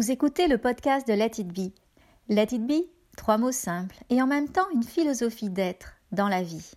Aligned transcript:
Vous 0.00 0.10
écoutez 0.10 0.48
le 0.48 0.56
podcast 0.56 1.06
de 1.06 1.12
Let 1.12 1.32
It 1.36 1.48
Be. 1.48 1.74
Let 2.30 2.54
It 2.54 2.66
Be, 2.66 2.86
trois 3.18 3.36
mots 3.36 3.52
simples 3.52 4.02
et 4.08 4.22
en 4.22 4.26
même 4.26 4.48
temps 4.48 4.66
une 4.72 4.82
philosophie 4.82 5.50
d'être 5.50 5.92
dans 6.10 6.28
la 6.28 6.42
vie. 6.42 6.70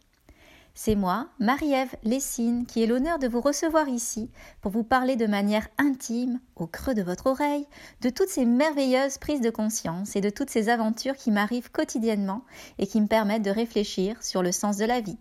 C'est 0.74 0.96
moi, 0.96 1.30
Marie-Ève 1.40 1.96
Lessine, 2.04 2.66
qui 2.66 2.84
ai 2.84 2.86
l'honneur 2.86 3.20
de 3.20 3.30
vous 3.30 3.40
recevoir 3.40 3.88
ici 3.88 4.30
pour 4.60 4.74
vous 4.74 4.84
parler 4.84 5.16
de 5.16 5.26
manière 5.26 5.70
intime, 5.78 6.42
au 6.58 6.68
creux 6.68 6.96
de 6.96 7.02
votre 7.02 7.28
oreille, 7.28 7.66
de 8.02 8.10
toutes 8.10 8.28
ces 8.28 8.44
merveilleuses 8.44 9.20
prises 9.20 9.40
de 9.40 9.50
conscience 9.50 10.18
et 10.18 10.22
de 10.22 10.30
toutes 10.30 10.50
ces 10.50 10.68
aventures 10.68 11.16
qui 11.16 11.32
m'arrivent 11.32 11.72
quotidiennement 11.72 12.44
et 12.78 12.88
qui 12.88 13.00
me 13.00 13.08
permettent 13.08 13.46
de 13.46 13.52
réfléchir 13.52 14.22
sur 14.22 14.44
le 14.44 14.52
sens 14.52 14.76
de 14.76 14.86
la 14.86 15.00
vie. 15.00 15.18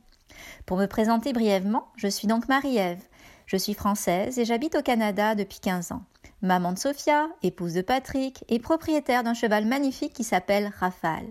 Pour 0.67 0.77
me 0.77 0.87
présenter 0.87 1.33
brièvement, 1.33 1.87
je 1.95 2.09
suis 2.09 2.27
donc 2.27 2.49
Marie-Ève. 2.49 3.05
Je 3.47 3.57
suis 3.57 3.75
française 3.75 4.41
et 4.41 4.45
j'habite 4.45 4.75
au 4.75 4.83
Canada 4.83 5.37
depuis 5.37 5.61
15 5.61 5.93
ans 5.93 6.03
maman 6.43 6.73
de 6.73 6.79
Sophia, 6.79 7.29
épouse 7.43 7.75
de 7.75 7.83
Patrick 7.83 8.45
et 8.49 8.59
propriétaire 8.59 9.23
d'un 9.23 9.35
cheval 9.35 9.65
magnifique 9.65 10.13
qui 10.13 10.25
s'appelle 10.25 10.73
Rafale. 10.79 11.29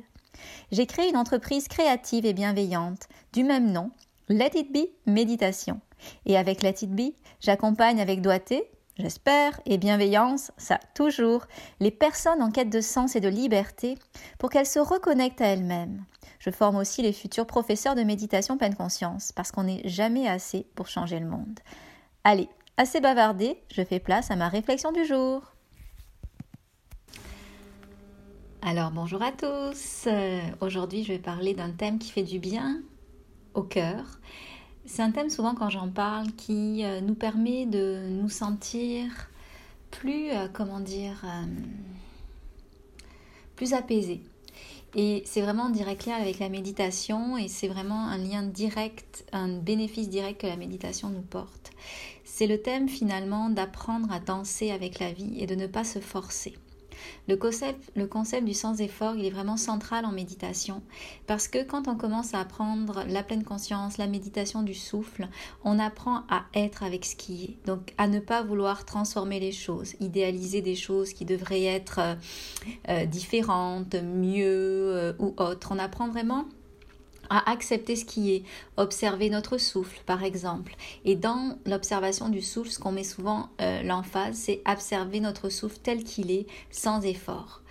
J'ai 0.72 0.86
créé 0.86 1.10
une 1.10 1.18
entreprise 1.18 1.68
créative 1.68 2.26
et 2.26 2.34
bienveillante 2.34 3.08
du 3.34 3.44
même 3.44 3.72
nom, 3.72 3.92
Let 4.30 4.52
It 4.56 4.72
Be 4.72 4.88
Méditation. 5.06 5.82
Et 6.26 6.38
avec 6.38 6.64
Let 6.64 6.76
It 6.82 6.92
Be, 6.92 7.14
j'accompagne 7.42 8.02
avec 8.02 8.22
doigté, 8.22 8.64
j'espère, 8.98 9.60
et 9.66 9.78
bienveillance, 9.78 10.52
ça 10.58 10.80
toujours, 10.96 11.46
les 11.80 11.92
personnes 11.92 12.42
en 12.42 12.50
quête 12.50 12.70
de 12.70 12.82
sens 12.82 13.16
et 13.16 13.22
de 13.22 13.28
liberté 13.28 13.98
pour 14.40 14.50
qu'elles 14.50 14.66
se 14.66 14.80
reconnectent 14.80 15.42
à 15.42 15.48
elles-mêmes. 15.48 16.06
Je 16.40 16.50
forme 16.50 16.78
aussi 16.78 17.02
les 17.02 17.14
futurs 17.14 17.46
professeurs 17.46 17.96
de 17.96 18.04
méditation 18.04 18.58
pleine 18.58 18.76
conscience 18.76 19.32
parce 19.32 19.52
qu'on 19.52 19.64
n'est 19.64 19.88
jamais 19.88 20.28
assez 20.28 20.66
pour 20.74 20.88
changer 20.88 21.20
le 21.20 21.28
monde. 21.28 21.60
Allez, 22.24 22.50
Assez 22.78 23.02
bavardé, 23.02 23.62
je 23.72 23.84
fais 23.84 24.00
place 24.00 24.32
à 24.32 24.36
ma 24.36 24.48
réflexion 24.48 24.92
du 24.92 25.06
jour. 25.06 25.44
Alors 28.62 28.92
bonjour 28.92 29.22
à 29.22 29.32
tous. 29.32 30.06
Euh, 30.08 30.40
aujourd'hui 30.62 31.04
je 31.04 31.14
vais 31.14 31.20
parler 31.20 31.54
d'un 31.54 31.72
thème 31.72 32.00
qui 32.00 32.12
fait 32.12 32.24
du 32.24 32.40
bien 32.40 32.82
au 33.54 33.64
cœur. 33.64 34.06
C'est 34.86 35.02
un 35.02 35.12
thème 35.12 35.30
souvent 35.30 35.54
quand 35.54 35.70
j'en 35.70 35.90
parle 35.90 36.32
qui 36.32 36.84
euh, 36.86 37.02
nous 37.02 37.14
permet 37.14 37.66
de 37.66 38.08
nous 38.10 38.30
sentir 38.30 39.30
plus, 39.92 40.32
euh, 40.32 40.48
comment 40.52 40.80
dire, 40.80 41.26
plus 43.56 43.74
apaisés. 43.74 44.24
Et 44.96 45.24
c'est 45.26 45.42
vraiment 45.42 45.64
en 45.64 45.70
direct 45.70 46.06
lien 46.06 46.16
avec 46.16 46.40
la 46.40 46.50
méditation 46.50 47.38
et 47.38 47.48
c'est 47.48 47.70
vraiment 47.70 48.08
un 48.08 48.18
lien 48.18 48.44
direct, 48.44 49.26
un 49.32 49.48
bénéfice 49.48 50.10
direct 50.10 50.42
que 50.42 50.48
la 50.48 50.58
méditation 50.58 51.10
nous 51.10 51.22
porte. 51.22 51.72
C'est 52.26 52.48
le 52.48 52.62
thème 52.62 52.90
finalement 52.90 53.50
d'apprendre 53.50 54.12
à 54.12 54.20
danser 54.20 54.72
avec 54.72 55.00
la 55.00 55.14
vie 55.14 55.40
et 55.40 55.48
de 55.48 55.56
ne 55.56 55.68
pas 55.68 55.86
se 55.86 56.00
forcer. 56.00 56.56
Le 57.28 57.36
concept, 57.36 57.92
le 57.96 58.08
concept 58.08 58.46
du 58.46 58.54
sans-effort, 58.54 59.16
il 59.16 59.26
est 59.26 59.32
vraiment 59.32 59.58
central 59.58 60.06
en 60.06 60.12
méditation 60.12 60.82
parce 61.28 61.48
que 61.48 61.64
quand 61.64 61.88
on 61.88 61.96
commence 61.96 62.34
à 62.34 62.40
apprendre 62.40 63.04
la 63.08 63.24
pleine 63.24 63.44
conscience, 63.44 63.98
la 63.98 64.08
méditation 64.08 64.64
du 64.64 64.74
souffle, 64.74 65.28
on 65.64 65.80
apprend 65.80 66.24
à 66.30 66.46
être 66.54 66.84
avec 66.84 67.06
ce 67.06 67.16
qui 67.16 67.44
est. 67.44 67.68
Donc 67.68 67.94
à 67.98 68.08
ne 68.08 68.20
pas 68.20 68.44
vouloir 68.44 68.86
transformer 68.86 69.40
les 69.40 69.52
choses, 69.52 69.96
idéaliser 70.00 70.62
des 70.62 70.76
choses 70.76 71.14
qui 71.14 71.26
devraient 71.26 71.64
être 71.64 72.00
euh, 72.00 72.16
euh, 72.90 73.06
différentes, 73.06 73.96
mieux 73.96 74.46
euh, 74.46 75.14
ou 75.20 75.34
autres. 75.38 75.70
On 75.72 75.80
apprend 75.80 76.10
vraiment 76.10 76.46
à 77.32 77.50
accepter 77.50 77.96
ce 77.96 78.04
qui 78.04 78.34
est, 78.34 78.44
observer 78.78 79.30
notre 79.30 79.58
souffle 79.58 80.02
par 80.06 80.24
exemple. 80.24 80.76
Et 81.06 81.16
dans 81.16 81.58
l'observation 81.66 82.28
du 82.30 82.42
souffle, 82.42 82.70
ce 82.70 82.78
qu'on 82.78 82.92
met 82.92 83.06
souvent 83.06 83.50
euh, 83.62 83.82
l'emphase, 83.84 84.36
c'est 84.36 84.62
observer 84.68 85.22
notre 85.22 85.50
souffle 85.50 85.78
tel 85.82 86.04
qu'il 86.04 86.30
est, 86.30 86.46
sans 86.70 87.02
effort. 87.02 87.62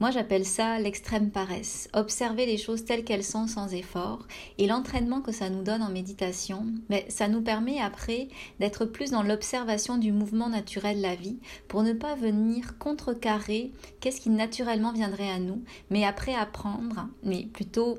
Moi, 0.00 0.10
j'appelle 0.10 0.46
ça 0.46 0.78
l'extrême 0.78 1.30
paresse. 1.30 1.90
Observer 1.92 2.46
les 2.46 2.56
choses 2.56 2.86
telles 2.86 3.04
qu'elles 3.04 3.22
sont 3.22 3.46
sans 3.46 3.74
effort. 3.74 4.26
Et 4.56 4.66
l'entraînement 4.66 5.20
que 5.20 5.30
ça 5.30 5.50
nous 5.50 5.62
donne 5.62 5.82
en 5.82 5.90
méditation, 5.90 6.64
mais 6.88 7.04
ça 7.10 7.28
nous 7.28 7.42
permet 7.42 7.78
après 7.80 8.28
d'être 8.60 8.86
plus 8.86 9.10
dans 9.10 9.22
l'observation 9.22 9.98
du 9.98 10.10
mouvement 10.10 10.48
naturel 10.48 10.96
de 10.96 11.02
la 11.02 11.14
vie 11.14 11.38
pour 11.68 11.82
ne 11.82 11.92
pas 11.92 12.14
venir 12.14 12.78
contrecarrer 12.78 13.72
qu'est-ce 14.00 14.22
qui 14.22 14.30
naturellement 14.30 14.92
viendrait 14.92 15.30
à 15.30 15.38
nous, 15.38 15.62
mais 15.90 16.06
après 16.06 16.34
apprendre, 16.34 17.06
mais 17.22 17.42
plutôt 17.52 17.98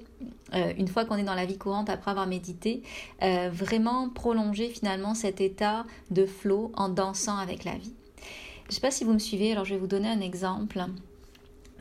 euh, 0.56 0.74
une 0.80 0.88
fois 0.88 1.06
qu'on 1.06 1.18
est 1.18 1.24
dans 1.24 1.36
la 1.36 1.46
vie 1.46 1.60
courante 1.60 1.92
après 1.92 2.10
avoir 2.10 2.26
médité, 2.26 2.82
euh, 3.22 3.52
vraiment 3.54 4.10
prolonger 4.10 4.70
finalement 4.70 5.14
cet 5.14 5.40
état 5.40 5.86
de 6.10 6.26
flow 6.26 6.72
en 6.76 6.90
dansant 6.90 7.38
avec 7.38 7.64
la 7.64 7.76
vie. 7.76 7.94
Je 8.64 8.70
ne 8.70 8.74
sais 8.74 8.82
pas 8.82 8.90
si 8.90 9.04
vous 9.04 9.14
me 9.14 9.20
suivez, 9.20 9.52
alors 9.52 9.66
je 9.66 9.76
vais 9.76 9.80
vous 9.80 9.86
donner 9.86 10.08
un 10.08 10.22
exemple 10.22 10.84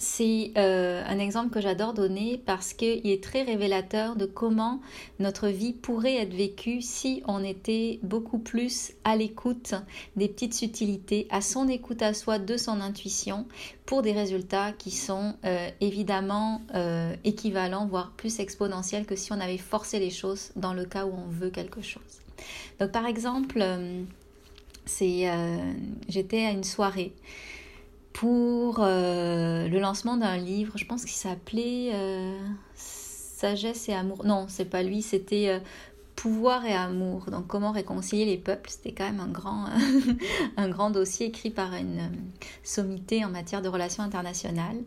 c'est 0.01 0.53
euh, 0.57 1.05
un 1.07 1.19
exemple 1.19 1.51
que 1.51 1.61
j'adore 1.61 1.93
donner 1.93 2.43
parce 2.47 2.73
qu'il 2.73 3.07
est 3.07 3.23
très 3.23 3.43
révélateur 3.43 4.17
de 4.17 4.25
comment 4.25 4.81
notre 5.19 5.49
vie 5.49 5.75
pourrait 5.75 6.17
être 6.17 6.33
vécue 6.33 6.81
si 6.81 7.23
on 7.27 7.45
était 7.45 8.01
beaucoup 8.03 8.39
plus 8.39 8.93
à 9.05 9.15
l'écoute 9.15 9.75
des 10.17 10.29
petites 10.29 10.55
subtilités, 10.55 11.27
à 11.29 11.43
son 11.43 11.69
écoute 11.69 12.01
à 12.01 12.15
soi, 12.15 12.39
de 12.39 12.57
son 12.57 12.81
intuition, 12.81 13.47
pour 13.85 14.01
des 14.01 14.13
résultats 14.13 14.73
qui 14.73 14.91
sont 14.91 15.35
euh, 15.45 15.69
évidemment 15.83 16.63
euh, 16.75 17.15
équivalents, 17.25 17.87
voire 17.87 18.13
plus 18.17 18.41
exponentiels 18.41 19.05
que 19.05 19.17
si 19.17 19.35
on 19.35 19.39
avait 19.39 19.59
forcé 19.59 19.99
les 19.99 20.11
choses 20.11 20.53
dans 20.57 20.73
le 20.73 20.87
cas 20.87 21.05
où 21.05 21.13
on 21.13 21.29
veut 21.29 21.51
quelque 21.51 21.83
chose. 21.83 22.23
Donc 22.79 22.91
par 22.91 23.05
exemple, 23.05 23.63
c'est 24.87 25.31
j'étais 26.09 26.47
à 26.47 26.53
une 26.53 26.65
soirée 26.65 27.13
pour 28.13 28.79
euh, 28.81 29.69
le 29.69 29.79
lancement 29.79 30.17
d'un 30.17 30.37
livre, 30.37 30.77
je 30.77 30.85
pense 30.85 31.05
qu'il 31.05 31.17
s'appelait 31.17 31.91
euh, 31.95 32.39
Sagesse 32.75 33.89
et 33.89 33.95
Amour. 33.95 34.25
Non, 34.25 34.47
c'est 34.49 34.65
pas 34.65 34.83
lui, 34.83 35.03
c'était 35.03 35.49
euh, 35.49 35.59
Pouvoir 36.17 36.65
et 36.67 36.75
Amour. 36.75 37.27
Donc 37.31 37.47
comment 37.47 37.71
réconcilier 37.71 38.25
les 38.25 38.37
peuples, 38.37 38.69
c'était 38.69 38.93
quand 38.93 39.05
même 39.05 39.21
un 39.21 39.29
grand, 39.29 39.67
un 40.57 40.69
grand 40.69 40.91
dossier 40.91 41.27
écrit 41.27 41.51
par 41.51 41.75
une 41.75 42.11
sommité 42.63 43.25
en 43.25 43.31
matière 43.31 43.63
de 43.63 43.69
relations 43.69 44.03
internationales. 44.03 44.83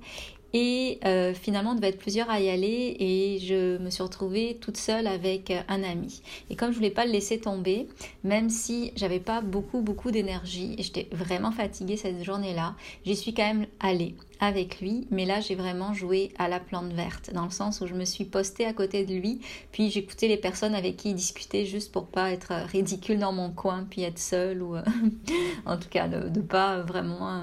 Et 0.53 0.99
euh, 1.05 1.33
finalement, 1.33 1.71
on 1.71 1.75
devait 1.75 1.89
être 1.89 1.99
plusieurs 1.99 2.29
à 2.29 2.39
y 2.39 2.49
aller 2.49 2.95
et 2.99 3.39
je 3.39 3.77
me 3.79 3.89
suis 3.89 4.03
retrouvée 4.03 4.57
toute 4.61 4.77
seule 4.77 5.07
avec 5.07 5.51
un 5.67 5.83
ami. 5.83 6.21
Et 6.49 6.55
comme 6.55 6.71
je 6.71 6.75
voulais 6.75 6.91
pas 6.91 7.05
le 7.05 7.11
laisser 7.11 7.39
tomber, 7.39 7.87
même 8.23 8.49
si 8.49 8.91
j'avais 8.95 9.19
pas 9.19 9.41
beaucoup 9.41 9.81
beaucoup 9.81 10.11
d'énergie 10.11 10.75
et 10.77 10.83
j'étais 10.83 11.07
vraiment 11.11 11.51
fatiguée 11.51 11.97
cette 11.97 12.23
journée-là, 12.23 12.75
j'y 13.05 13.15
suis 13.15 13.33
quand 13.33 13.45
même 13.45 13.65
allée 13.79 14.15
avec 14.39 14.81
lui, 14.81 15.07
mais 15.11 15.25
là 15.25 15.39
j'ai 15.39 15.55
vraiment 15.55 15.93
joué 15.93 16.31
à 16.37 16.47
la 16.47 16.59
plante 16.59 16.91
verte, 16.93 17.31
dans 17.33 17.45
le 17.45 17.51
sens 17.51 17.81
où 17.81 17.87
je 17.87 17.93
me 17.93 18.05
suis 18.05 18.25
postée 18.25 18.65
à 18.65 18.73
côté 18.73 19.05
de 19.05 19.13
lui, 19.13 19.39
puis 19.71 19.89
j'écoutais 19.89 20.27
les 20.27 20.37
personnes 20.37 20.75
avec 20.75 20.97
qui 20.97 21.09
il 21.09 21.15
discutait 21.15 21.65
juste 21.65 21.91
pour 21.91 22.07
pas 22.07 22.31
être 22.31 22.53
ridicule 22.71 23.19
dans 23.19 23.31
mon 23.31 23.49
coin, 23.49 23.85
puis 23.89 24.03
être 24.03 24.19
seule, 24.19 24.61
ou 24.61 24.75
euh, 24.75 24.81
en 25.65 25.77
tout 25.77 25.89
cas 25.89 26.07
de, 26.07 26.41
pas 26.41 26.81
vraiment 26.81 27.29
euh, 27.29 27.41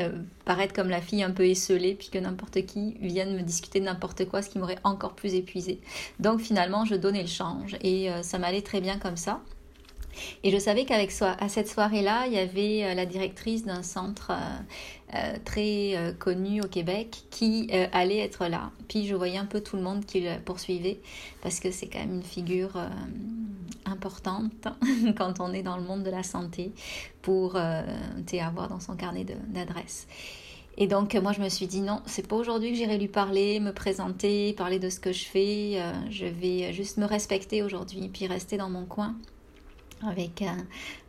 euh, 0.00 0.12
paraître 0.44 0.72
comme 0.72 0.88
la 0.88 1.00
fille 1.00 1.22
un 1.22 1.30
peu 1.30 1.46
esselée, 1.46 1.94
puis 1.94 2.08
que 2.10 2.18
n'importe 2.18 2.64
qui 2.66 2.96
vienne 3.00 3.36
me 3.36 3.42
discuter 3.42 3.80
de 3.80 3.84
n'importe 3.84 4.26
quoi, 4.26 4.42
ce 4.42 4.50
qui 4.50 4.58
m'aurait 4.58 4.78
encore 4.84 5.14
plus 5.14 5.34
épuisée. 5.34 5.80
Donc 6.20 6.40
finalement 6.40 6.84
je 6.84 6.94
donnais 6.94 7.22
le 7.22 7.28
change 7.28 7.76
et 7.82 8.08
ça 8.22 8.38
m'allait 8.38 8.62
très 8.62 8.80
bien 8.80 8.98
comme 8.98 9.16
ça. 9.16 9.40
Et 10.42 10.50
je 10.50 10.58
savais 10.58 10.84
qu'avec 10.84 11.12
à 11.22 11.48
cette 11.48 11.68
soirée-là, 11.68 12.26
il 12.26 12.34
y 12.34 12.38
avait 12.38 12.84
euh, 12.84 12.94
la 12.94 13.06
directrice 13.06 13.64
d'un 13.64 13.82
centre 13.82 14.32
euh, 14.32 15.14
euh, 15.14 15.36
très 15.44 16.14
connu 16.18 16.60
au 16.60 16.68
Québec 16.68 17.22
qui 17.30 17.70
allait 17.92 18.18
être 18.18 18.46
là. 18.46 18.70
Puis 18.88 19.06
je 19.06 19.14
voyais 19.14 19.38
un 19.38 19.46
peu 19.46 19.62
tout 19.62 19.76
le 19.76 19.82
monde 19.82 20.04
qui 20.04 20.20
le 20.20 20.38
poursuivait 20.44 21.00
parce 21.42 21.60
que 21.60 21.70
c'est 21.70 21.86
quand 21.86 22.00
même 22.00 22.16
une 22.16 22.22
figure 22.22 22.72
importante 23.86 24.68
quand 25.16 25.40
on 25.40 25.54
est 25.54 25.62
dans 25.62 25.78
le 25.78 25.82
monde 25.82 26.02
de 26.02 26.10
la 26.10 26.22
santé 26.22 26.72
pour 27.22 27.56
avoir 27.56 28.68
dans 28.68 28.80
son 28.80 28.96
carnet 28.96 29.24
d'adresses. 29.24 30.06
Et 30.76 30.86
donc 30.86 31.14
moi 31.14 31.32
je 31.32 31.40
me 31.40 31.48
suis 31.48 31.66
dit 31.66 31.80
non, 31.80 32.02
c'est 32.04 32.28
pas 32.28 32.36
aujourd'hui 32.36 32.72
que 32.72 32.76
j'irai 32.76 32.98
lui 32.98 33.08
parler, 33.08 33.60
me 33.60 33.72
présenter, 33.72 34.52
parler 34.52 34.78
de 34.78 34.90
ce 34.90 35.00
que 35.00 35.12
je 35.12 35.24
fais. 35.24 35.80
je 36.10 36.26
vais 36.26 36.74
juste 36.74 36.98
me 36.98 37.06
respecter 37.06 37.62
aujourd'hui, 37.62 38.10
puis 38.12 38.26
rester 38.26 38.58
dans 38.58 38.68
mon 38.68 38.84
coin 38.84 39.16
avec, 40.06 40.42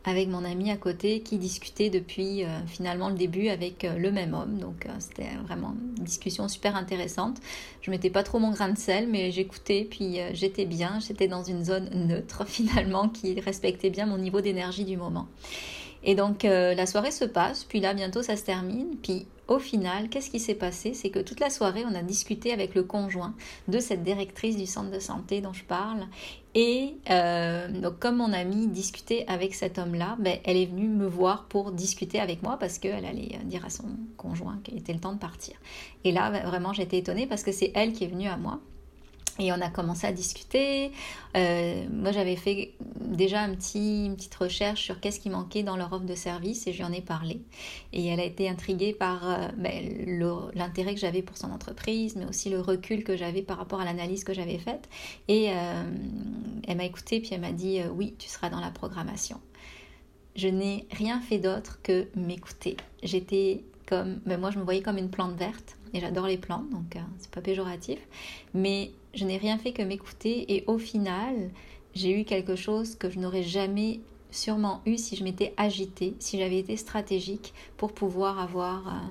avec 0.04 0.28
mon 0.28 0.44
ami 0.44 0.70
à 0.70 0.76
côté 0.76 1.20
qui 1.20 1.38
discutait 1.38 1.90
depuis 1.90 2.44
euh, 2.44 2.48
finalement 2.66 3.08
le 3.08 3.14
début 3.14 3.48
avec 3.48 3.84
euh, 3.84 3.96
le 3.96 4.10
même 4.10 4.34
homme. 4.34 4.58
Donc 4.58 4.86
euh, 4.86 4.90
c'était 4.98 5.28
vraiment 5.44 5.74
une 5.98 6.04
discussion 6.04 6.48
super 6.48 6.76
intéressante. 6.76 7.38
Je 7.82 7.90
mettais 7.90 8.10
pas 8.10 8.22
trop 8.22 8.38
mon 8.38 8.50
grain 8.50 8.70
de 8.70 8.78
sel, 8.78 9.08
mais 9.08 9.30
j'écoutais, 9.30 9.86
puis 9.88 10.18
j'étais 10.32 10.64
bien. 10.64 10.98
J'étais 11.00 11.28
dans 11.28 11.42
une 11.42 11.64
zone 11.64 11.88
neutre 11.94 12.44
finalement 12.46 13.08
qui 13.08 13.38
respectait 13.40 13.90
bien 13.90 14.06
mon 14.06 14.18
niveau 14.18 14.40
d'énergie 14.40 14.84
du 14.84 14.96
moment. 14.96 15.28
Et 16.02 16.14
donc 16.14 16.44
la 16.44 16.86
soirée 16.86 17.10
se 17.10 17.26
passe, 17.26 17.64
puis 17.64 17.80
là 17.80 17.92
bientôt 17.92 18.22
ça 18.22 18.36
se 18.36 18.42
termine, 18.42 18.96
puis 19.02 19.26
au 19.50 19.58
final, 19.58 20.08
qu'est-ce 20.08 20.30
qui 20.30 20.38
s'est 20.38 20.54
passé? 20.54 20.94
C'est 20.94 21.10
que 21.10 21.18
toute 21.18 21.40
la 21.40 21.50
soirée, 21.50 21.84
on 21.84 21.94
a 21.96 22.02
discuté 22.02 22.52
avec 22.52 22.76
le 22.76 22.84
conjoint 22.84 23.34
de 23.66 23.80
cette 23.80 24.04
directrice 24.04 24.56
du 24.56 24.64
centre 24.64 24.92
de 24.92 25.00
santé 25.00 25.40
dont 25.40 25.52
je 25.52 25.64
parle. 25.64 26.06
Et 26.54 26.94
euh, 27.10 27.68
donc, 27.68 27.98
comme 27.98 28.18
mon 28.18 28.32
amie 28.32 28.68
discutait 28.68 29.24
avec 29.26 29.54
cet 29.54 29.78
homme-là, 29.78 30.16
ben, 30.20 30.38
elle 30.44 30.56
est 30.56 30.66
venue 30.66 30.86
me 30.86 31.06
voir 31.06 31.46
pour 31.46 31.72
discuter 31.72 32.20
avec 32.20 32.44
moi 32.44 32.58
parce 32.60 32.78
qu'elle 32.78 33.04
allait 33.04 33.34
euh, 33.34 33.44
dire 33.44 33.64
à 33.64 33.70
son 33.70 33.86
conjoint 34.16 34.60
qu'il 34.62 34.78
était 34.78 34.92
le 34.92 35.00
temps 35.00 35.12
de 35.12 35.18
partir. 35.18 35.56
Et 36.04 36.12
là, 36.12 36.30
ben, 36.30 36.46
vraiment, 36.46 36.72
j'étais 36.72 36.98
étonnée 36.98 37.26
parce 37.26 37.42
que 37.42 37.50
c'est 37.50 37.72
elle 37.74 37.92
qui 37.92 38.04
est 38.04 38.08
venue 38.08 38.28
à 38.28 38.36
moi. 38.36 38.60
Et 39.40 39.52
on 39.52 39.60
a 39.60 39.68
commencé 39.70 40.06
à 40.06 40.12
discuter. 40.12 40.92
Euh, 41.36 41.86
moi, 41.90 42.12
j'avais 42.12 42.36
fait 42.36 42.72
déjà 43.10 43.42
un 43.42 43.54
petit, 43.54 44.06
une 44.06 44.16
petite 44.16 44.34
recherche 44.34 44.82
sur 44.82 45.00
qu'est-ce 45.00 45.20
qui 45.20 45.30
manquait 45.30 45.62
dans 45.62 45.76
leur 45.76 45.92
offre 45.92 46.04
de 46.04 46.14
service 46.14 46.66
et 46.66 46.72
je 46.72 46.78
lui 46.78 46.84
en 46.84 46.92
ai 46.92 47.00
parlé. 47.00 47.40
Et 47.92 48.06
elle 48.06 48.20
a 48.20 48.24
été 48.24 48.48
intriguée 48.48 48.92
par 48.92 49.28
euh, 49.28 49.48
ben, 49.56 50.50
l'intérêt 50.54 50.94
que 50.94 51.00
j'avais 51.00 51.22
pour 51.22 51.36
son 51.36 51.50
entreprise, 51.50 52.16
mais 52.16 52.24
aussi 52.24 52.50
le 52.50 52.60
recul 52.60 53.04
que 53.04 53.16
j'avais 53.16 53.42
par 53.42 53.58
rapport 53.58 53.80
à 53.80 53.84
l'analyse 53.84 54.24
que 54.24 54.32
j'avais 54.32 54.58
faite. 54.58 54.88
Et 55.28 55.50
euh, 55.50 55.82
elle 56.66 56.76
m'a 56.76 56.84
écouté 56.84 57.20
puis 57.20 57.30
elle 57.32 57.40
m'a 57.40 57.52
dit 57.52 57.80
oui, 57.94 58.14
tu 58.18 58.28
seras 58.28 58.50
dans 58.50 58.60
la 58.60 58.70
programmation. 58.70 59.40
Je 60.36 60.48
n'ai 60.48 60.86
rien 60.92 61.20
fait 61.20 61.38
d'autre 61.38 61.80
que 61.82 62.08
m'écouter. 62.14 62.76
J'étais 63.02 63.64
comme, 63.86 64.20
ben 64.24 64.38
moi 64.38 64.50
je 64.50 64.58
me 64.58 64.64
voyais 64.64 64.82
comme 64.82 64.98
une 64.98 65.10
plante 65.10 65.34
verte 65.34 65.76
et 65.92 66.00
j'adore 66.00 66.26
les 66.26 66.38
plantes, 66.38 66.70
donc 66.70 66.96
c'est 67.18 67.30
pas 67.30 67.40
péjoratif. 67.40 67.98
Mais 68.54 68.92
je 69.14 69.24
n'ai 69.24 69.36
rien 69.36 69.58
fait 69.58 69.72
que 69.72 69.82
m'écouter 69.82 70.54
et 70.54 70.64
au 70.66 70.78
final, 70.78 71.50
j'ai 71.94 72.20
eu 72.20 72.24
quelque 72.24 72.56
chose 72.56 72.94
que 72.96 73.10
je 73.10 73.18
n'aurais 73.18 73.42
jamais 73.42 74.00
sûrement 74.30 74.80
eu 74.86 74.96
si 74.96 75.16
je 75.16 75.24
m'étais 75.24 75.52
agitée, 75.56 76.14
si 76.18 76.38
j'avais 76.38 76.58
été 76.58 76.76
stratégique 76.76 77.52
pour 77.76 77.92
pouvoir 77.92 78.38
avoir 78.38 78.88
euh, 78.88 79.08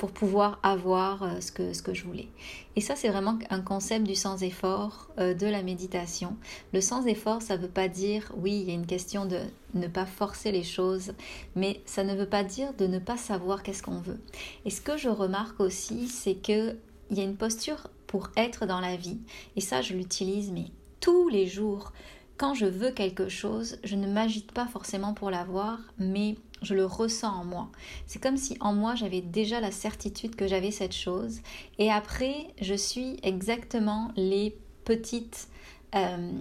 pour 0.00 0.12
pouvoir 0.12 0.58
avoir 0.62 1.22
euh, 1.22 1.40
ce, 1.42 1.52
que, 1.52 1.74
ce 1.74 1.82
que 1.82 1.92
je 1.92 2.04
voulais. 2.04 2.28
Et 2.74 2.80
ça, 2.80 2.96
c'est 2.96 3.10
vraiment 3.10 3.38
un 3.50 3.60
concept 3.60 4.06
du 4.06 4.14
sans-effort 4.14 5.08
euh, 5.18 5.34
de 5.34 5.46
la 5.46 5.62
méditation. 5.62 6.38
Le 6.72 6.80
sans-effort, 6.80 7.42
ça 7.42 7.58
ne 7.58 7.62
veut 7.62 7.68
pas 7.68 7.86
dire, 7.86 8.32
oui, 8.38 8.60
il 8.62 8.68
y 8.68 8.70
a 8.70 8.74
une 8.74 8.86
question 8.86 9.26
de 9.26 9.40
ne 9.74 9.88
pas 9.88 10.06
forcer 10.06 10.52
les 10.52 10.62
choses, 10.62 11.12
mais 11.54 11.82
ça 11.84 12.02
ne 12.02 12.14
veut 12.14 12.28
pas 12.28 12.44
dire 12.44 12.72
de 12.78 12.86
ne 12.86 12.98
pas 12.98 13.18
savoir 13.18 13.62
qu'est-ce 13.62 13.82
qu'on 13.82 14.00
veut. 14.00 14.18
Et 14.64 14.70
ce 14.70 14.80
que 14.80 14.96
je 14.96 15.10
remarque 15.10 15.60
aussi, 15.60 16.08
c'est 16.08 16.36
qu'il 16.36 16.78
y 17.10 17.20
a 17.20 17.24
une 17.24 17.36
posture 17.36 17.88
pour 18.06 18.30
être 18.38 18.64
dans 18.64 18.80
la 18.80 18.96
vie. 18.96 19.18
Et 19.56 19.60
ça, 19.60 19.82
je 19.82 19.92
l'utilise, 19.92 20.50
mais 20.50 20.68
tous 21.00 21.28
les 21.28 21.46
jours. 21.46 21.92
Quand 22.36 22.54
je 22.54 22.66
veux 22.66 22.90
quelque 22.90 23.28
chose, 23.28 23.78
je 23.84 23.96
ne 23.96 24.06
m'agite 24.06 24.52
pas 24.52 24.66
forcément 24.66 25.12
pour 25.12 25.30
l'avoir, 25.30 25.78
mais 25.98 26.36
je 26.62 26.74
le 26.74 26.86
ressens 26.86 27.32
en 27.32 27.44
moi. 27.44 27.68
C'est 28.06 28.22
comme 28.22 28.36
si 28.36 28.56
en 28.60 28.72
moi 28.72 28.94
j'avais 28.94 29.20
déjà 29.20 29.60
la 29.60 29.70
certitude 29.70 30.36
que 30.36 30.46
j'avais 30.46 30.70
cette 30.70 30.94
chose. 30.94 31.40
Et 31.78 31.90
après, 31.90 32.34
je 32.60 32.74
suis 32.74 33.18
exactement 33.22 34.10
les 34.16 34.56
petites 34.84 35.48
euh, 35.94 36.32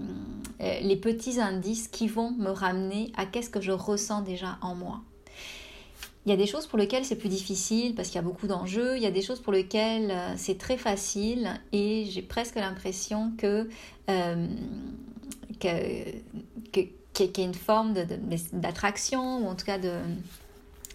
euh, 0.61 0.79
les 0.81 0.95
petits 0.95 1.39
indices 1.41 1.87
qui 1.87 2.07
vont 2.07 2.31
me 2.31 2.51
ramener 2.51 3.11
à 3.17 3.25
qu'est-ce 3.25 3.49
que 3.49 3.61
je 3.61 3.71
ressens 3.71 4.21
déjà 4.21 4.59
en 4.61 4.75
moi. 4.75 5.01
Il 6.25 6.29
y 6.29 6.33
a 6.33 6.37
des 6.37 6.47
choses 6.47 6.67
pour 6.67 6.77
lesquelles 6.77 7.05
c'est 7.05 7.15
plus 7.15 7.29
difficile 7.29 7.95
parce 7.95 8.09
qu'il 8.09 8.17
y 8.17 8.19
a 8.19 8.23
beaucoup 8.23 8.47
d'enjeux. 8.47 8.97
Il 8.97 9.03
y 9.03 9.05
a 9.05 9.11
des 9.11 9.21
choses 9.21 9.39
pour 9.39 9.53
lesquelles 9.53 10.11
euh, 10.11 10.33
c'est 10.37 10.57
très 10.57 10.77
facile 10.77 11.49
et 11.71 12.05
j'ai 12.09 12.21
presque 12.21 12.55
l'impression 12.55 13.31
que, 13.37 13.69
euh, 14.09 14.47
qu'il 15.59 15.71
y 17.17 17.41
a 17.41 17.43
une 17.43 17.53
forme 17.53 17.93
d'attraction 18.53 19.39
ou 19.39 19.47
en 19.47 19.55
tout 19.55 19.65
cas 19.65 19.79
de, 19.79 19.99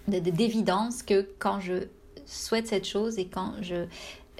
d'évidence 0.06 1.02
que 1.02 1.26
quand 1.38 1.58
je 1.58 1.86
souhaite 2.26 2.68
cette 2.68 2.86
chose 2.86 3.18
et 3.18 3.26
quand 3.26 3.54
je 3.62 3.86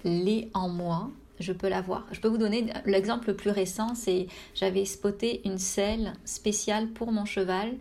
l'ai 0.04 0.50
en 0.52 0.69
moi, 0.69 1.10
je 1.40 1.52
peux 1.52 1.69
l'avoir. 1.69 2.06
Je 2.12 2.20
peux 2.20 2.28
vous 2.28 2.38
donner 2.38 2.66
l'exemple 2.84 3.28
le 3.28 3.36
plus 3.36 3.50
récent, 3.50 3.94
c'est 3.94 4.28
j'avais 4.54 4.84
spoté 4.84 5.40
une 5.44 5.58
selle 5.58 6.12
spéciale 6.25 6.88
pour 6.88 7.10
mon 7.10 7.25
cheval 7.25 7.75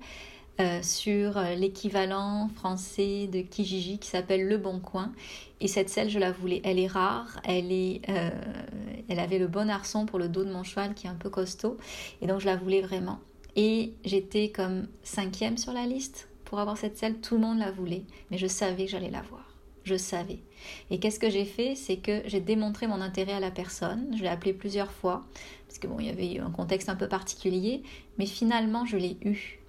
euh, 0.59 0.83
sur 0.83 1.37
euh, 1.37 1.55
l'équivalent 1.55 2.47
français 2.55 3.25
de 3.25 3.41
Kijiji 3.41 3.97
qui 3.97 4.07
s'appelle 4.07 4.47
Le 4.47 4.57
Bon 4.57 4.79
Coin. 4.79 5.11
Et 5.59 5.67
cette 5.67 5.89
selle, 5.89 6.11
je 6.11 6.19
la 6.19 6.31
voulais. 6.31 6.61
Elle 6.63 6.77
est 6.77 6.87
rare, 6.87 7.39
elle, 7.43 7.71
est, 7.71 8.01
euh, 8.07 8.29
elle 9.09 9.19
avait 9.19 9.39
le 9.39 9.47
bon 9.47 9.67
arçon 9.67 10.05
pour 10.05 10.19
le 10.19 10.29
dos 10.29 10.43
de 10.43 10.51
mon 10.51 10.63
cheval 10.63 10.93
qui 10.93 11.07
est 11.07 11.09
un 11.09 11.15
peu 11.15 11.31
costaud. 11.31 11.77
Et 12.21 12.27
donc 12.27 12.39
je 12.39 12.45
la 12.45 12.55
voulais 12.55 12.81
vraiment. 12.81 13.19
Et 13.55 13.93
j'étais 14.05 14.49
comme 14.49 14.87
cinquième 15.01 15.57
sur 15.57 15.73
la 15.73 15.87
liste 15.87 16.29
pour 16.45 16.59
avoir 16.59 16.77
cette 16.77 16.99
selle. 16.99 17.19
Tout 17.19 17.33
le 17.33 17.41
monde 17.41 17.57
la 17.57 17.71
voulait, 17.71 18.03
mais 18.29 18.37
je 18.37 18.45
savais 18.45 18.85
que 18.85 18.91
j'allais 18.91 19.09
l'avoir. 19.09 19.49
Je 19.85 19.95
savais. 19.95 20.39
Et 20.91 20.99
qu'est-ce 20.99 21.19
que 21.19 21.31
j'ai 21.31 21.45
fait? 21.45 21.73
C'est 21.73 21.97
que 21.97 22.21
j'ai 22.25 22.41
démontré 22.41 22.85
mon 22.85 23.01
intérêt 23.01 23.33
à 23.33 23.39
la 23.39 23.49
personne. 23.49 24.15
Je 24.15 24.21
l'ai 24.21 24.29
appelé 24.29 24.53
plusieurs 24.53 24.91
fois, 24.91 25.25
parce 25.67 25.79
que 25.79 25.87
bon, 25.87 25.97
il 25.99 26.05
y 26.05 26.09
avait 26.09 26.39
un 26.39 26.51
contexte 26.51 26.89
un 26.89 26.95
peu 26.95 27.07
particulier, 27.07 27.81
mais 28.19 28.27
finalement, 28.27 28.85
je 28.85 28.97
l'ai 28.97 29.17
eu 29.23 29.62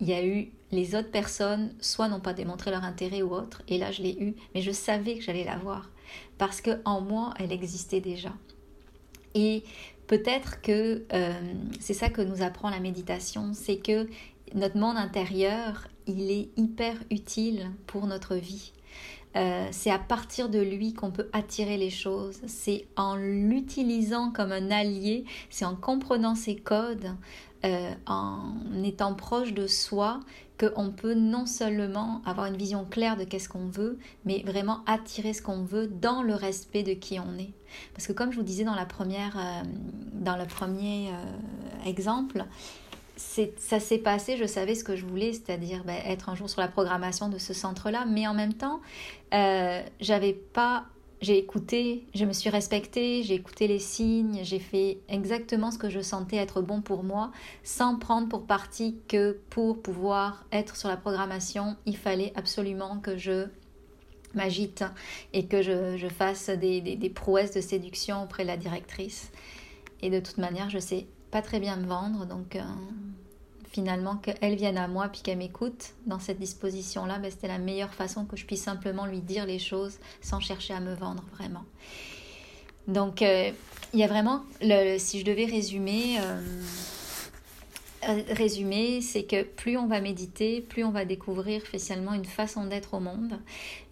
il 0.00 0.08
y 0.08 0.12
a 0.12 0.24
eu 0.24 0.50
les 0.72 0.94
autres 0.94 1.10
personnes, 1.10 1.74
soit 1.80 2.08
n'ont 2.08 2.20
pas 2.20 2.34
démontré 2.34 2.70
leur 2.70 2.84
intérêt 2.84 3.22
ou 3.22 3.32
autre, 3.32 3.62
et 3.68 3.78
là 3.78 3.92
je 3.92 4.02
l'ai 4.02 4.16
eu, 4.20 4.34
mais 4.54 4.62
je 4.62 4.72
savais 4.72 5.16
que 5.16 5.22
j'allais 5.22 5.44
l'avoir 5.44 5.90
parce 6.38 6.60
que 6.60 6.80
en 6.84 7.00
moi 7.00 7.34
elle 7.38 7.52
existait 7.52 8.00
déjà. 8.00 8.32
Et 9.34 9.64
peut-être 10.06 10.60
que 10.62 11.04
euh, 11.12 11.32
c'est 11.80 11.94
ça 11.94 12.08
que 12.08 12.22
nous 12.22 12.42
apprend 12.42 12.70
la 12.70 12.80
méditation, 12.80 13.52
c'est 13.52 13.76
que 13.76 14.08
notre 14.54 14.78
monde 14.78 14.96
intérieur, 14.96 15.88
il 16.06 16.30
est 16.30 16.48
hyper 16.56 16.96
utile 17.10 17.70
pour 17.86 18.06
notre 18.06 18.36
vie. 18.36 18.72
Euh, 19.36 19.68
c'est 19.70 19.90
à 19.90 19.98
partir 19.98 20.48
de 20.48 20.58
lui 20.58 20.94
qu'on 20.94 21.10
peut 21.10 21.28
attirer 21.32 21.76
les 21.76 21.90
choses. 21.90 22.40
C'est 22.46 22.86
en 22.96 23.16
l'utilisant 23.16 24.30
comme 24.30 24.50
un 24.50 24.70
allié, 24.70 25.24
c'est 25.50 25.64
en 25.64 25.76
comprenant 25.76 26.34
ses 26.34 26.56
codes, 26.56 27.14
euh, 27.64 27.92
en 28.06 28.54
étant 28.82 29.14
proche 29.14 29.52
de 29.52 29.66
soi 29.66 30.20
qu'on 30.58 30.90
peut 30.90 31.12
non 31.12 31.44
seulement 31.44 32.22
avoir 32.24 32.46
une 32.46 32.56
vision 32.56 32.86
claire 32.86 33.18
de 33.18 33.24
qu'est-ce 33.24 33.48
qu'on 33.48 33.66
veut, 33.66 33.98
mais 34.24 34.42
vraiment 34.46 34.80
attirer 34.86 35.34
ce 35.34 35.42
qu'on 35.42 35.62
veut 35.62 35.86
dans 35.86 36.22
le 36.22 36.34
respect 36.34 36.82
de 36.82 36.94
qui 36.94 37.20
on 37.20 37.38
est. 37.38 37.52
Parce 37.92 38.06
que 38.06 38.14
comme 38.14 38.32
je 38.32 38.38
vous 38.38 38.42
disais 38.42 38.64
dans, 38.64 38.74
la 38.74 38.86
première, 38.86 39.36
euh, 39.36 39.62
dans 40.14 40.38
le 40.38 40.46
premier 40.46 41.10
exemple, 41.84 42.46
ça 43.16 43.80
s'est 43.80 43.98
passé, 43.98 44.36
je 44.36 44.44
savais 44.44 44.74
ce 44.74 44.84
que 44.84 44.96
je 44.96 45.04
voulais, 45.04 45.32
c'est-à-dire 45.32 45.84
ben, 45.84 45.96
être 46.06 46.28
un 46.28 46.34
jour 46.34 46.48
sur 46.50 46.60
la 46.60 46.68
programmation 46.68 47.28
de 47.28 47.38
ce 47.38 47.54
centre-là, 47.54 48.04
mais 48.06 48.26
en 48.26 48.34
même 48.34 48.54
temps, 48.54 48.80
j'avais 50.00 50.32
pas 50.32 50.86
j'ai 51.20 51.38
écouté, 51.38 52.06
je 52.14 52.24
me 52.24 52.32
suis 52.32 52.50
respectée, 52.50 53.22
j'ai 53.22 53.34
écouté 53.34 53.66
les 53.68 53.78
signes, 53.78 54.40
j'ai 54.42 54.58
fait 54.58 54.98
exactement 55.08 55.70
ce 55.70 55.78
que 55.78 55.88
je 55.88 56.00
sentais 56.00 56.36
être 56.36 56.60
bon 56.60 56.82
pour 56.82 57.04
moi, 57.04 57.32
sans 57.64 57.98
prendre 57.98 58.28
pour 58.28 58.46
partie 58.46 58.98
que 59.08 59.38
pour 59.50 59.80
pouvoir 59.80 60.44
être 60.52 60.76
sur 60.76 60.88
la 60.88 60.96
programmation, 60.96 61.76
il 61.86 61.96
fallait 61.96 62.32
absolument 62.36 62.98
que 62.98 63.16
je 63.16 63.46
m'agite 64.34 64.84
et 65.32 65.46
que 65.46 65.62
je, 65.62 66.08
fasse 66.08 66.50
des, 66.50 67.12
prouesses 67.14 67.52
de 67.52 67.62
séduction 67.62 68.22
auprès 68.22 68.42
de 68.42 68.48
la 68.48 68.58
directrice. 68.58 69.30
Et 70.02 70.10
de 70.10 70.20
toute 70.20 70.36
manière, 70.36 70.68
je 70.68 70.78
sais 70.78 71.06
très 71.42 71.60
bien 71.60 71.76
me 71.76 71.86
vendre, 71.86 72.26
donc... 72.26 72.56
Euh, 72.56 72.62
finalement 73.76 74.16
qu'elle 74.16 74.54
vienne 74.54 74.78
à 74.78 74.88
moi 74.88 75.08
puis 75.08 75.20
qu'elle 75.20 75.36
m'écoute 75.36 75.92
dans 76.06 76.18
cette 76.18 76.38
disposition-là, 76.38 77.18
ben, 77.18 77.30
c'était 77.30 77.48
la 77.48 77.58
meilleure 77.58 77.92
façon 77.92 78.24
que 78.24 78.34
je 78.34 78.46
puisse 78.46 78.62
simplement 78.62 79.04
lui 79.04 79.20
dire 79.20 79.44
les 79.44 79.58
choses 79.58 79.98
sans 80.22 80.40
chercher 80.40 80.72
à 80.72 80.80
me 80.80 80.94
vendre 80.94 81.22
vraiment. 81.34 81.64
Donc 82.88 83.20
euh, 83.20 83.50
il 83.92 84.00
y 84.00 84.02
a 84.02 84.06
vraiment, 84.06 84.44
le, 84.62 84.96
si 84.96 85.20
je 85.20 85.26
devais 85.26 85.44
résumer, 85.44 86.18
euh, 86.20 86.40
résumer, 88.30 89.02
c'est 89.02 89.24
que 89.24 89.42
plus 89.42 89.76
on 89.76 89.86
va 89.86 90.00
méditer, 90.00 90.62
plus 90.62 90.82
on 90.82 90.90
va 90.90 91.04
découvrir 91.04 91.60
spécialement 91.66 92.14
une 92.14 92.24
façon 92.24 92.64
d'être 92.64 92.94
au 92.94 93.00
monde, 93.00 93.38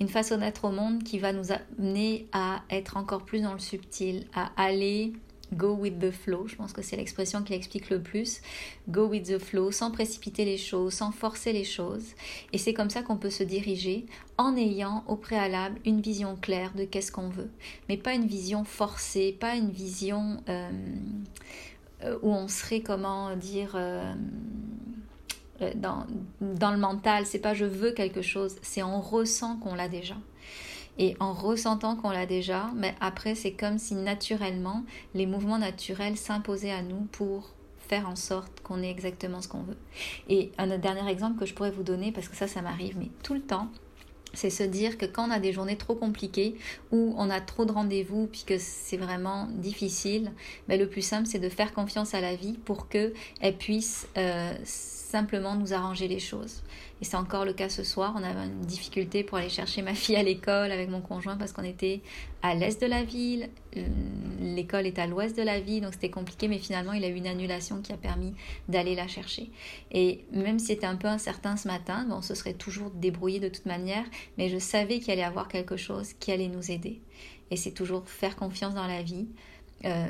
une 0.00 0.08
façon 0.08 0.38
d'être 0.38 0.64
au 0.64 0.70
monde 0.70 1.02
qui 1.02 1.18
va 1.18 1.34
nous 1.34 1.52
amener 1.52 2.26
à 2.32 2.62
être 2.70 2.96
encore 2.96 3.24
plus 3.24 3.42
dans 3.42 3.52
le 3.52 3.58
subtil, 3.58 4.26
à 4.32 4.50
aller 4.56 5.12
Go 5.52 5.74
with 5.74 5.98
the 5.98 6.10
flow, 6.10 6.48
je 6.48 6.56
pense 6.56 6.72
que 6.72 6.82
c'est 6.82 6.96
l'expression 6.96 7.42
qui 7.42 7.52
l'explique 7.52 7.90
le 7.90 8.00
plus. 8.00 8.40
Go 8.88 9.06
with 9.06 9.26
the 9.26 9.38
flow, 9.38 9.70
sans 9.70 9.90
précipiter 9.90 10.44
les 10.44 10.56
choses, 10.56 10.94
sans 10.94 11.12
forcer 11.12 11.52
les 11.52 11.64
choses. 11.64 12.14
Et 12.52 12.58
c'est 12.58 12.72
comme 12.72 12.90
ça 12.90 13.02
qu'on 13.02 13.16
peut 13.16 13.30
se 13.30 13.42
diriger 13.42 14.06
en 14.38 14.56
ayant 14.56 15.04
au 15.06 15.16
préalable 15.16 15.78
une 15.84 16.00
vision 16.00 16.36
claire 16.36 16.72
de 16.74 16.84
qu'est-ce 16.84 17.12
qu'on 17.12 17.28
veut. 17.28 17.50
Mais 17.88 17.96
pas 17.96 18.14
une 18.14 18.26
vision 18.26 18.64
forcée, 18.64 19.36
pas 19.38 19.54
une 19.54 19.70
vision 19.70 20.42
euh, 20.48 20.70
euh, 22.02 22.18
où 22.22 22.32
on 22.32 22.48
serait, 22.48 22.80
comment 22.80 23.36
dire, 23.36 23.72
euh, 23.74 24.14
dans, 25.76 26.06
dans 26.40 26.72
le 26.72 26.78
mental. 26.78 27.26
C'est 27.26 27.38
pas 27.38 27.54
je 27.54 27.64
veux 27.64 27.92
quelque 27.92 28.22
chose, 28.22 28.56
c'est 28.62 28.82
on 28.82 29.00
ressent 29.00 29.56
qu'on 29.58 29.74
l'a 29.74 29.88
déjà 29.88 30.16
et 30.98 31.16
en 31.20 31.32
ressentant 31.32 31.96
qu'on 31.96 32.10
l'a 32.10 32.26
déjà, 32.26 32.70
mais 32.74 32.94
après 33.00 33.34
c'est 33.34 33.52
comme 33.52 33.78
si 33.78 33.94
naturellement 33.94 34.84
les 35.14 35.26
mouvements 35.26 35.58
naturels 35.58 36.16
s'imposaient 36.16 36.70
à 36.70 36.82
nous 36.82 37.06
pour 37.12 37.52
faire 37.88 38.08
en 38.08 38.16
sorte 38.16 38.60
qu'on 38.62 38.82
ait 38.82 38.90
exactement 38.90 39.40
ce 39.40 39.48
qu'on 39.48 39.62
veut. 39.62 39.76
Et 40.28 40.52
un 40.58 40.78
dernier 40.78 41.08
exemple 41.10 41.38
que 41.38 41.46
je 41.46 41.54
pourrais 41.54 41.70
vous 41.70 41.82
donner, 41.82 42.12
parce 42.12 42.28
que 42.28 42.36
ça, 42.36 42.48
ça 42.48 42.62
m'arrive, 42.62 42.96
mais 42.98 43.10
tout 43.22 43.34
le 43.34 43.42
temps, 43.42 43.68
c'est 44.32 44.50
se 44.50 44.62
dire 44.62 44.98
que 44.98 45.06
quand 45.06 45.28
on 45.28 45.30
a 45.30 45.38
des 45.38 45.52
journées 45.52 45.76
trop 45.76 45.94
compliquées 45.94 46.56
ou 46.90 47.14
on 47.16 47.30
a 47.30 47.40
trop 47.40 47.64
de 47.64 47.72
rendez-vous 47.72 48.26
puis 48.26 48.42
que 48.44 48.56
c'est 48.58 48.96
vraiment 48.96 49.46
difficile, 49.52 50.32
ben 50.68 50.78
le 50.78 50.88
plus 50.88 51.02
simple 51.02 51.26
c'est 51.26 51.38
de 51.38 51.48
faire 51.48 51.72
confiance 51.72 52.14
à 52.14 52.20
la 52.20 52.34
vie 52.34 52.54
pour 52.64 52.88
qu'elle 52.88 53.12
puisse 53.58 54.08
euh, 54.18 54.52
simplement 55.04 55.54
nous 55.54 55.72
arranger 55.72 56.08
les 56.08 56.18
choses. 56.18 56.62
Et 57.00 57.04
c'est 57.04 57.16
encore 57.16 57.44
le 57.44 57.52
cas 57.52 57.68
ce 57.68 57.84
soir. 57.84 58.14
On 58.16 58.22
avait 58.22 58.46
une 58.46 58.60
difficulté 58.62 59.22
pour 59.22 59.38
aller 59.38 59.48
chercher 59.48 59.82
ma 59.82 59.94
fille 59.94 60.16
à 60.16 60.22
l'école 60.22 60.72
avec 60.72 60.88
mon 60.88 61.00
conjoint 61.00 61.36
parce 61.36 61.52
qu'on 61.52 61.62
était 61.62 62.00
à 62.42 62.54
l'est 62.54 62.80
de 62.80 62.86
la 62.86 63.04
ville. 63.04 63.48
Euh, 63.76 63.86
l'école 64.40 64.86
est 64.86 64.98
à 64.98 65.06
l'ouest 65.06 65.36
de 65.36 65.42
la 65.42 65.60
ville, 65.60 65.82
donc 65.82 65.92
c'était 65.92 66.10
compliqué. 66.10 66.48
Mais 66.48 66.58
finalement, 66.58 66.92
il 66.92 67.04
a 67.04 67.08
eu 67.08 67.14
une 67.14 67.26
annulation 67.26 67.82
qui 67.82 67.92
a 67.92 67.96
permis 67.96 68.34
d'aller 68.68 68.94
la 68.94 69.06
chercher. 69.06 69.50
Et 69.92 70.24
même 70.32 70.58
si 70.58 70.66
c'était 70.66 70.86
un 70.86 70.96
peu 70.96 71.08
incertain 71.08 71.56
ce 71.56 71.68
matin, 71.68 72.06
bon, 72.08 72.16
on 72.16 72.22
se 72.22 72.34
serait 72.34 72.54
toujours 72.54 72.90
débrouillé 72.90 73.40
de 73.40 73.48
toute 73.48 73.66
manière. 73.66 74.04
Mais 74.38 74.48
je 74.48 74.58
savais 74.58 75.00
qu'il 75.00 75.12
allait 75.12 75.22
avoir 75.22 75.48
quelque 75.48 75.76
chose 75.76 76.14
qui 76.14 76.32
allait 76.32 76.48
nous 76.48 76.70
aider. 76.70 77.00
Et 77.50 77.56
c'est 77.56 77.72
toujours 77.72 78.08
faire 78.08 78.36
confiance 78.36 78.74
dans 78.74 78.86
la 78.86 79.02
vie. 79.02 79.28
Euh, 79.84 80.06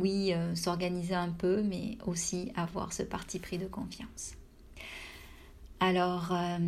oui, 0.00 0.32
euh, 0.32 0.54
s'organiser 0.54 1.14
un 1.14 1.28
peu, 1.28 1.62
mais 1.62 1.98
aussi 2.06 2.52
avoir 2.56 2.92
ce 2.92 3.02
parti 3.02 3.38
pris 3.38 3.58
de 3.58 3.66
confiance. 3.66 4.32
Alors, 5.78 6.32
euh, 6.32 6.58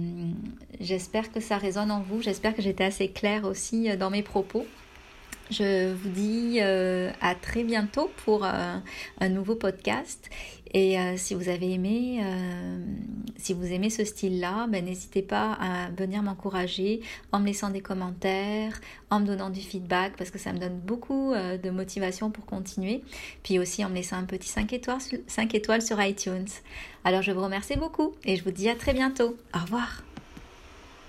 j'espère 0.80 1.32
que 1.32 1.40
ça 1.40 1.56
résonne 1.56 1.90
en 1.90 2.00
vous. 2.00 2.20
J'espère 2.20 2.54
que 2.54 2.62
j'étais 2.62 2.84
assez 2.84 3.08
claire 3.08 3.44
aussi 3.44 3.94
dans 3.96 4.10
mes 4.10 4.22
propos. 4.22 4.66
Je 5.50 5.92
vous 5.92 6.08
dis 6.08 6.58
euh, 6.60 7.10
à 7.20 7.34
très 7.34 7.64
bientôt 7.64 8.10
pour 8.24 8.44
un 8.44 9.28
nouveau 9.28 9.54
podcast. 9.54 10.30
Et 10.74 10.96
si 11.18 11.34
vous 11.34 11.50
avez 11.50 11.72
aimé, 11.72 12.24
si 13.36 13.52
vous 13.52 13.66
aimez 13.66 13.90
ce 13.90 14.06
style-là, 14.06 14.66
ben, 14.68 14.82
n'hésitez 14.82 15.20
pas 15.20 15.52
à 15.60 15.90
venir 15.90 16.22
m'encourager 16.22 17.02
en 17.30 17.40
me 17.40 17.46
laissant 17.46 17.68
des 17.68 17.82
commentaires, 17.82 18.80
en 19.10 19.20
me 19.20 19.26
donnant 19.26 19.50
du 19.50 19.60
feedback 19.60 20.16
parce 20.16 20.30
que 20.30 20.38
ça 20.38 20.50
me 20.54 20.58
donne 20.58 20.78
beaucoup 20.78 21.34
de 21.34 21.68
motivation 21.68 22.30
pour 22.30 22.46
continuer. 22.46 23.02
Puis 23.42 23.58
aussi 23.58 23.84
en 23.84 23.90
me 23.90 23.96
laissant 23.96 24.16
un 24.16 24.24
petit 24.24 24.48
5 24.48 24.72
étoiles, 24.72 25.00
5 25.26 25.54
étoiles 25.54 25.82
sur 25.82 26.02
iTunes. 26.02 26.48
Alors 27.04 27.20
je 27.20 27.32
vous 27.32 27.42
remercie 27.42 27.76
beaucoup 27.76 28.14
et 28.24 28.36
je 28.36 28.44
vous 28.44 28.50
dis 28.50 28.70
à 28.70 28.74
très 28.74 28.94
bientôt. 28.94 29.36
Au 29.54 29.58
revoir. 29.58 30.02